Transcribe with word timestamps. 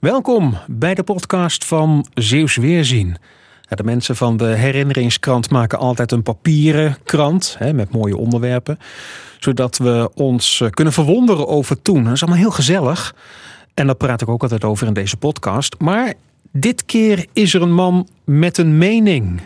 Welkom 0.00 0.54
bij 0.66 0.94
de 0.94 1.02
podcast 1.02 1.64
van 1.64 2.06
Zeeuws 2.14 2.56
Weerzien. 2.56 3.16
De 3.68 3.84
mensen 3.84 4.16
van 4.16 4.36
de 4.36 4.44
herinneringskrant 4.44 5.50
maken 5.50 5.78
altijd 5.78 6.12
een 6.12 6.22
papieren 6.22 6.96
krant 7.04 7.56
hè, 7.58 7.72
met 7.72 7.92
mooie 7.92 8.16
onderwerpen. 8.16 8.78
Zodat 9.38 9.78
we 9.78 10.10
ons 10.14 10.60
eh, 10.60 10.70
kunnen 10.70 10.92
verwonderen 10.92 11.46
over 11.48 11.82
toen. 11.82 12.04
Dat 12.04 12.12
is 12.12 12.22
allemaal 12.22 12.40
heel 12.40 12.50
gezellig. 12.50 13.14
En 13.74 13.86
daar 13.86 13.94
praat 13.94 14.22
ik 14.22 14.28
ook 14.28 14.42
altijd 14.42 14.64
over 14.64 14.86
in 14.86 14.92
deze 14.92 15.16
podcast. 15.16 15.76
Maar 15.78 16.14
dit 16.52 16.84
keer 16.84 17.26
is 17.32 17.54
er 17.54 17.62
een 17.62 17.74
man 17.74 18.08
met 18.24 18.58
een 18.58 18.78
mening. 18.78 19.40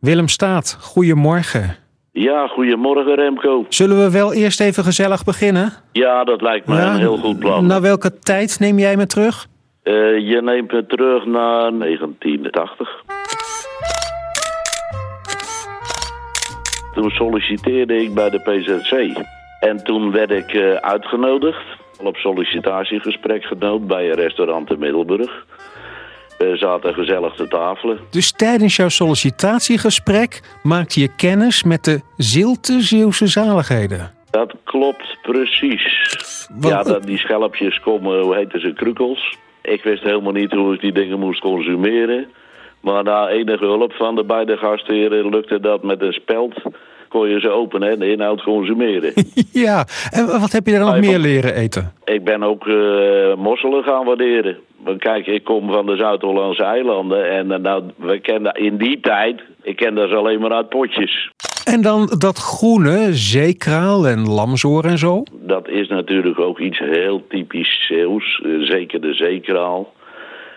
Willem 0.00 0.28
Staat, 0.28 0.76
goedemorgen. 0.80 1.76
Ja, 2.12 2.46
goedemorgen 2.46 3.14
Remco. 3.14 3.66
Zullen 3.68 3.98
we 3.98 4.10
wel 4.10 4.32
eerst 4.32 4.60
even 4.60 4.84
gezellig 4.84 5.24
beginnen? 5.24 5.72
Ja, 5.92 6.24
dat 6.24 6.42
lijkt 6.42 6.66
me 6.66 6.74
Ja, 6.74 6.92
een 6.92 6.98
heel 6.98 7.18
goed 7.18 7.38
plan. 7.38 7.66
Naar 7.66 7.80
welke 7.80 8.18
tijd 8.18 8.58
neem 8.58 8.78
jij 8.78 8.96
me 8.96 9.06
terug? 9.06 9.48
Eh, 9.88 10.18
je 10.28 10.42
neemt 10.42 10.72
me 10.72 10.86
terug 10.86 11.26
naar 11.26 11.72
1980. 11.72 13.02
Toen 16.94 17.10
solliciteerde 17.10 18.02
ik 18.02 18.14
bij 18.14 18.30
de 18.30 18.38
PZC. 18.38 19.22
En 19.60 19.84
toen 19.84 20.10
werd 20.10 20.30
ik 20.30 20.54
eh, 20.54 20.74
uitgenodigd, 20.74 21.64
op 21.98 22.16
sollicitatiegesprek 22.16 23.44
genood 23.44 23.86
bij 23.86 24.10
een 24.10 24.14
restaurant 24.14 24.70
in 24.70 24.78
Middelburg. 24.78 25.46
We 26.38 26.56
zaten 26.56 26.94
gezellig 26.94 27.34
te 27.34 27.48
tafelen. 27.48 27.98
Dus 28.10 28.32
tijdens 28.32 28.76
jouw 28.76 28.88
sollicitatiegesprek 28.88 30.40
maakte 30.62 31.00
je 31.00 31.14
kennis 31.16 31.62
met 31.62 31.84
de 31.84 32.00
zilte 32.16 32.80
Zeeuwse 32.80 33.26
zaligheden. 33.26 34.10
Dat 34.30 34.54
klopt 34.64 35.18
precies. 35.22 36.16
Ja, 36.60 36.82
dat, 36.82 37.02
die 37.02 37.18
schelpjes 37.18 37.80
komen, 37.80 38.20
hoe 38.20 38.34
heten 38.34 38.60
ze, 38.60 38.72
krukels. 38.72 39.36
Ik 39.68 39.82
wist 39.82 40.02
helemaal 40.02 40.32
niet 40.32 40.52
hoe 40.52 40.74
ik 40.74 40.80
die 40.80 40.92
dingen 40.92 41.18
moest 41.18 41.40
consumeren. 41.40 42.26
Maar 42.80 43.02
na 43.02 43.28
enige 43.28 43.64
hulp 43.64 43.92
van 43.92 44.14
de 44.14 44.24
beide 44.24 44.56
gastheren 44.56 45.28
lukte 45.28 45.60
dat 45.60 45.82
met 45.82 46.02
een 46.02 46.12
speld. 46.12 46.54
Kon 47.08 47.28
je 47.28 47.40
ze 47.40 47.50
openen 47.50 47.90
en 47.90 47.98
de 47.98 48.10
inhoud 48.10 48.42
consumeren. 48.42 49.12
Ja, 49.52 49.86
en 50.10 50.26
wat 50.40 50.52
heb 50.52 50.66
je 50.66 50.72
er 50.72 50.80
nog 50.80 50.94
Ah, 50.94 51.00
meer 51.00 51.18
leren 51.18 51.54
eten? 51.54 51.92
ik 52.04 52.24
ben 52.24 52.42
ook 52.42 52.66
eh, 52.66 53.34
mosselen 53.36 53.82
gaan 53.84 54.04
waarderen. 54.04 54.56
Want 54.84 55.00
Kijk, 55.00 55.26
ik 55.26 55.44
kom 55.44 55.72
van 55.72 55.86
de 55.86 55.96
Zuid-Hollandse 55.96 56.62
eilanden. 56.64 57.30
En 57.30 57.52
eh, 57.52 57.58
nou, 57.58 57.82
we 57.96 58.18
kenden 58.20 58.52
in 58.54 58.76
die 58.76 59.00
tijd, 59.00 59.40
ik 59.62 59.76
kende 59.76 60.08
ze 60.08 60.14
alleen 60.14 60.40
maar 60.40 60.52
uit 60.52 60.68
potjes. 60.68 61.30
En 61.74 61.82
dan 61.82 62.10
dat 62.18 62.38
groene, 62.38 63.14
zeekraal 63.14 64.06
en 64.06 64.28
lamsoor 64.28 64.84
en 64.84 64.98
zo. 64.98 65.22
Dat 65.32 65.68
is 65.68 65.88
natuurlijk 65.88 66.38
ook 66.40 66.58
iets 66.58 66.78
heel 66.78 67.26
typisch 67.28 67.86
Zeeuws, 67.86 68.40
eh, 68.44 68.50
zeker 68.60 69.00
de 69.00 69.14
zeekraal. 69.14 69.92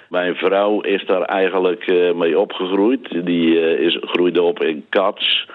Mijn 0.09 0.35
vrouw 0.35 0.81
is 0.81 1.05
daar 1.05 1.21
eigenlijk 1.21 1.83
eh, 1.87 2.13
mee 2.13 2.39
opgegroeid. 2.39 3.25
Die 3.25 3.59
eh, 3.59 3.85
is, 3.85 3.97
groeide 4.01 4.41
op 4.41 4.63
in 4.63 4.85
Cats. 4.89 5.47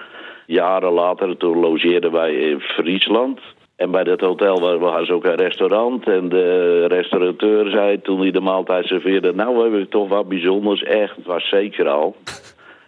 Jaren 0.45 0.91
later, 0.91 1.37
toen 1.37 1.57
logeerden 1.59 2.11
wij 2.11 2.33
in 2.33 2.59
Friesland. 2.59 3.39
En 3.75 3.91
bij 3.91 4.03
dat 4.03 4.19
hotel 4.19 4.59
wa- 4.59 4.77
was 4.77 5.09
ook 5.09 5.25
een 5.25 5.35
restaurant. 5.35 6.07
En 6.07 6.29
de 6.29 6.85
restaurateur 6.87 7.69
zei 7.69 8.01
toen 8.01 8.19
hij 8.19 8.31
de 8.31 8.41
maaltijd 8.41 8.85
serveerde... 8.85 9.33
nou 9.33 9.63
heb 9.63 9.81
ik 9.81 9.89
toch 9.89 10.07
wat 10.07 10.27
bijzonders, 10.27 10.83
echt, 10.83 11.15
het 11.15 11.25
was 11.25 11.49
zeker. 11.49 12.13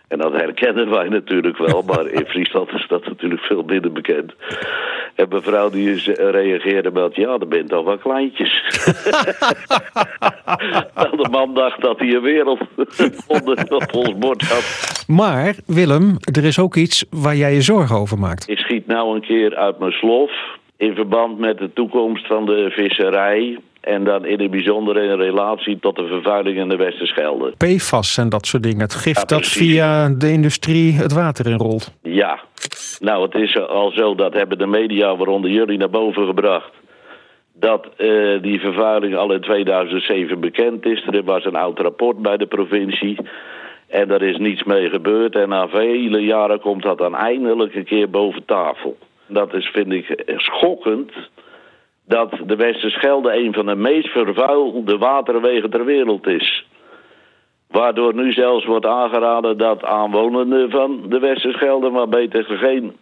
En 0.10 0.18
dat 0.18 0.34
herkennen 0.34 0.90
wij 0.90 1.10
natuurlijk 1.10 1.58
wel, 1.58 1.82
maar 1.82 2.08
in 2.08 2.26
Friesland 2.34 2.72
is 2.72 2.86
dat 2.88 3.06
natuurlijk 3.06 3.42
veel 3.42 3.64
minder 3.64 3.92
bekend. 3.92 4.34
En 5.16 5.26
mevrouw 5.30 5.70
die 5.70 5.92
is- 5.92 6.06
reageerde 6.08 6.92
met, 6.92 7.16
ja, 7.16 7.38
er 7.40 7.48
bent 7.48 7.70
toch 7.70 7.86
wel 7.86 7.98
kleintjes. 7.98 8.64
nou, 10.96 11.18
de 11.24 11.28
man 11.32 11.54
dacht 11.54 11.82
dat 11.82 12.00
hij 12.00 12.14
een 12.14 12.22
wereld 12.22 12.60
onder 13.28 13.66
op 13.70 13.94
ons 13.94 14.18
bord 14.18 14.42
had. 14.42 15.04
Maar 15.08 15.56
Willem, 15.66 16.18
er 16.36 16.44
is 16.46 16.60
ook 16.60 16.76
iets 16.76 17.06
waar 17.10 17.36
jij 17.36 17.54
je 17.54 17.62
zorgen 17.62 17.96
over 17.96 18.20
maakt. 18.20 18.50
Ik 18.50 18.58
schiet 18.58 18.88
nou 18.88 19.16
een 19.16 19.22
keer 19.22 19.56
uit 19.56 19.80
mijn 19.80 19.92
slof 19.92 20.32
in 20.78 20.96
verband 20.96 21.40
met 21.40 21.58
de 21.58 21.74
toekomst 21.74 22.28
van 22.28 22.46
de 22.46 22.68
visserij... 22.70 23.60
en 23.90 24.04
dan 24.04 24.26
in 24.26 24.42
het 24.42 24.52
bijzonder 24.52 25.04
in 25.04 25.18
relatie 25.18 25.80
tot 25.80 25.96
de 25.96 26.08
vervuiling 26.08 26.58
in 26.58 26.70
de 26.70 26.76
Westerschelde. 26.76 27.54
PFAS 27.58 28.18
en 28.18 28.30
dat 28.30 28.46
soort 28.46 28.64
dingen. 28.64 28.82
Het 28.82 28.94
gif 28.94 29.16
Ja, 29.16 29.26
dat 29.26 29.48
via 29.48 30.10
de 30.10 30.32
industrie 30.32 30.94
het 30.94 31.14
water 31.14 31.48
inrolt. 31.48 31.94
Ja, 32.02 32.40
nou 33.00 33.24
het 33.24 33.36
is 33.36 33.60
al 33.60 33.92
zo, 33.92 34.16
dat 34.16 34.34
hebben 34.34 34.58
de 34.58 34.68
media, 34.68 35.16
waaronder 35.16 35.52
jullie, 35.52 35.78
naar 35.78 35.90
boven 35.90 36.26
gebracht. 36.26 36.72
Dat 37.54 37.88
eh, 37.98 38.42
die 38.42 38.60
vervuiling 38.60 39.16
al 39.16 39.34
in 39.34 39.42
2007 39.42 40.40
bekend 40.40 40.86
is. 40.86 41.08
Er 41.12 41.24
was 41.24 41.46
een 41.46 41.56
oud 41.56 41.80
rapport 41.80 42.22
bij 42.22 42.38
de 42.38 42.48
provincie. 42.48 43.18
En 43.88 44.08
daar 44.08 44.22
is 44.22 44.38
niets 44.38 44.64
mee 44.64 44.90
gebeurd. 44.90 45.36
En 45.36 45.50
na 45.50 45.68
vele 45.68 46.20
jaren 46.20 46.60
komt 46.60 46.84
dat 46.84 46.98
dan 46.98 47.16
eindelijk 47.16 47.76
een 47.76 47.86
keer 47.86 48.10
boven 48.10 48.46
tafel. 48.46 48.98
Dat 49.28 49.54
is, 49.54 49.70
vind 49.74 49.92
ik, 49.92 50.24
schokkend. 50.38 51.12
Dat 52.10 52.32
de 52.46 52.56
Westerschelde 52.56 53.38
een 53.38 53.54
van 53.54 53.66
de 53.66 53.76
meest 53.76 54.08
vervuilde 54.08 54.98
waterwegen 54.98 55.70
ter 55.70 55.86
wereld 55.86 56.28
is. 56.28 56.66
Waardoor 57.68 58.16
nu 58.16 58.32
zelfs 58.32 58.66
wordt 58.66 58.86
aangeraden 58.86 59.58
dat 59.58 59.84
aanwonenden 59.84 60.70
van 60.70 61.04
de 61.10 61.20
Westerschelde, 61.20 61.90
maar 61.90 62.10
beter 62.10 62.44
geen 62.44 62.96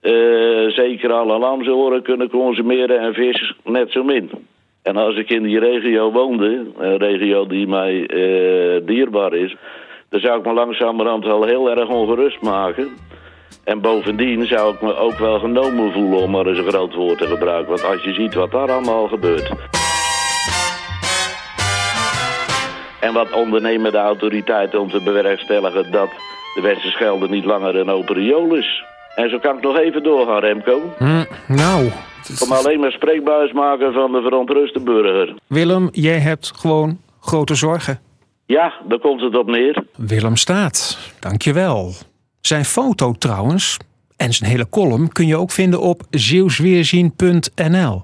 eh 0.00 0.68
zeker 0.68 1.12
alle 1.12 1.38
lamsoren 1.38 2.02
kunnen 2.02 2.30
consumeren 2.30 3.00
en 3.00 3.14
vis 3.14 3.54
net 3.64 3.92
zo 3.92 4.04
min. 4.04 4.30
En 4.82 4.96
als 4.96 5.16
ik 5.16 5.30
in 5.30 5.42
die 5.42 5.58
regio 5.58 6.12
woonde, 6.12 6.66
een 6.78 6.96
regio 6.96 7.46
die 7.46 7.66
mij 7.66 8.06
eh, 8.06 8.86
dierbaar 8.86 9.34
is, 9.34 9.56
dan 10.08 10.20
zou 10.20 10.38
ik 10.38 10.46
me 10.46 10.52
langzamerhand 10.52 11.24
wel 11.24 11.44
heel 11.44 11.70
erg 11.70 11.88
ongerust 11.88 12.40
maken. 12.40 12.88
En 13.64 13.80
bovendien 13.80 14.46
zou 14.46 14.74
ik 14.74 14.80
me 14.82 14.96
ook 14.96 15.18
wel 15.18 15.38
genomen 15.38 15.92
voelen 15.92 16.18
om 16.22 16.30
maar 16.30 16.46
eens 16.46 16.58
een 16.58 16.68
groot 16.68 16.94
woord 16.94 17.18
te 17.18 17.26
gebruiken. 17.26 17.68
Want 17.68 17.84
als 17.84 18.02
je 18.02 18.12
ziet 18.12 18.34
wat 18.34 18.50
daar 18.50 18.70
allemaal 18.70 19.08
gebeurt. 19.08 19.50
En 23.00 23.12
wat 23.12 23.32
ondernemen 23.32 23.92
de 23.92 23.98
autoriteiten 23.98 24.80
om 24.80 24.90
te 24.90 25.00
bewerkstelligen 25.02 25.90
dat 25.92 26.08
de 26.54 26.60
Westerschelde 26.62 27.28
niet 27.28 27.44
langer 27.44 27.76
een 27.76 27.90
open 27.90 28.14
riool 28.14 28.54
is. 28.54 28.82
En 29.14 29.30
zo 29.30 29.38
kan 29.38 29.56
ik 29.56 29.62
nog 29.62 29.78
even 29.78 30.02
doorgaan, 30.02 30.40
Remco. 30.40 30.80
Hm, 30.98 31.24
nou, 31.46 31.90
is- 32.28 32.42
Om 32.42 32.52
alleen 32.52 32.80
maar 32.80 32.92
spreekbuis 32.92 33.52
maken 33.52 33.92
van 33.92 34.12
de 34.12 34.20
verontruste 34.22 34.80
burger. 34.80 35.34
Willem, 35.46 35.88
jij 35.92 36.18
hebt 36.18 36.52
gewoon 36.56 36.98
grote 37.20 37.54
zorgen. 37.54 38.00
Ja, 38.46 38.72
daar 38.88 38.98
komt 38.98 39.20
het 39.20 39.36
op 39.36 39.46
neer. 39.46 39.82
Willem 39.96 40.36
staat, 40.36 40.98
dankjewel. 41.20 41.92
Zijn 42.48 42.64
foto 42.64 43.12
trouwens, 43.12 43.76
en 44.16 44.34
zijn 44.34 44.50
hele 44.50 44.68
column, 44.68 45.12
kun 45.12 45.26
je 45.26 45.36
ook 45.36 45.50
vinden 45.50 45.80
op 45.80 46.06
zeeuwsweerzien.nl. 46.10 48.02